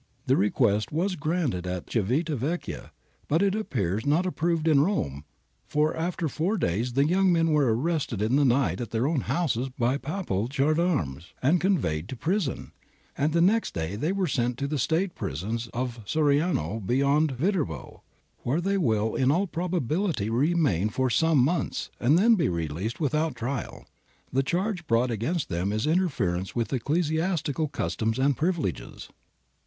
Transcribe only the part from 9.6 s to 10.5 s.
by Papal